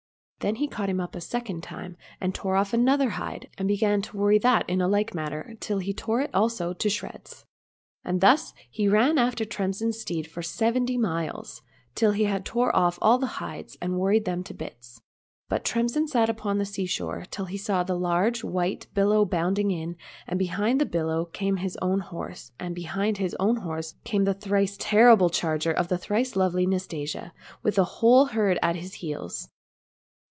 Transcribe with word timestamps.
Then 0.41 0.55
he 0.55 0.67
caught 0.67 0.89
him 0.89 0.99
up 0.99 1.13
a 1.13 1.21
second 1.21 1.61
time, 1.61 1.95
and 2.19 2.33
tore 2.33 2.55
off 2.55 2.73
another 2.73 3.09
hide, 3.11 3.47
and 3.59 3.67
began 3.67 4.01
to 4.01 4.17
worry 4.17 4.39
that 4.39 4.67
in 4.67 4.79
like 4.79 5.13
manner 5.13 5.53
till 5.59 5.77
he 5.77 5.91
had 5.91 5.97
torn 5.97 6.23
it 6.23 6.31
also 6.33 6.73
to 6.73 6.89
shreds; 6.89 7.45
and 8.03 8.21
thus 8.21 8.55
he 8.67 8.87
ran 8.87 9.19
after 9.19 9.45
Tremsin's 9.45 10.01
steed 10.01 10.25
for 10.25 10.41
seventy 10.41 10.97
miles, 10.97 11.61
till 11.93 12.13
he 12.13 12.23
had 12.23 12.43
torn 12.43 12.71
off 12.73 12.97
all 13.03 13.19
the 13.19 13.37
hides, 13.37 13.77
and 13.83 13.99
worried 13.99 14.25
them 14.25 14.43
to 14.45 14.55
bits. 14.55 14.99
But 15.47 15.63
Tremsin 15.63 16.07
sat 16.07 16.27
upon 16.27 16.57
the 16.57 16.65
sea 16.65 16.87
shore 16.87 17.25
till 17.29 17.45
he 17.45 17.57
saw 17.59 17.83
the 17.83 17.93
large 17.93 18.43
white 18.43 18.87
billow 18.95 19.25
bounding 19.25 19.69
in, 19.69 19.95
and 20.25 20.39
behind 20.39 20.81
the 20.81 20.87
billow 20.87 21.25
came 21.25 21.57
his 21.57 21.77
own 21.83 21.99
horse, 21.99 22.51
and 22.59 22.73
behind 22.73 23.19
his 23.19 23.35
own 23.39 23.57
horse 23.57 23.93
came 24.05 24.23
the 24.23 24.33
thrice 24.33 24.75
terrible 24.79 25.29
charger 25.29 25.71
of 25.71 25.87
the 25.87 25.99
thrice 25.99 26.35
lovely 26.35 26.65
Nastasia, 26.65 27.31
with 27.61 27.75
the 27.75 27.85
whole 27.85 28.25
herd 28.25 28.57
at 28.63 28.75
his 28.75 28.95
heels. 28.95 29.47